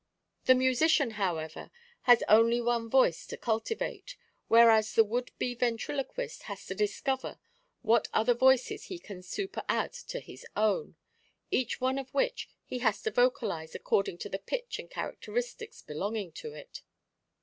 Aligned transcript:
The 0.45 0.55
musician, 0.55 1.11
however, 1.11 1.69
12 1.69 1.69
maccabe's 1.69 1.69
art 1.69 1.69
of 1.69 1.75
ventriloquism 1.99 2.01
has 2.01 2.39
only 2.39 2.61
one 2.61 2.89
voice 2.89 3.27
to 3.27 3.37
cultivate, 3.37 4.17
whereas 4.47 4.93
the 4.95 5.03
would 5.03 5.31
be 5.37 5.55
ventrilo 5.55 6.03
quist 6.07 6.41
has 6.49 6.65
to 6.65 6.73
discover 6.73 7.39
what 7.83 8.07
other 8.11 8.33
voices 8.33 8.85
he 8.85 8.97
can 8.97 9.19
superadd 9.21 10.07
to 10.07 10.19
his 10.19 10.43
own— 10.57 10.95
each 11.51 11.79
one 11.79 11.99
of 11.99 12.09
which 12.15 12.49
he 12.65 12.79
has 12.79 12.99
to 13.03 13.11
vocalize 13.11 13.75
according 13.75 14.17
to 14.17 14.29
the 14.29 14.39
pitch 14.39 14.79
and 14.79 14.89
characteristics 14.89 15.83
belonging 15.83 16.31
to 16.31 16.51
it. 16.51 16.81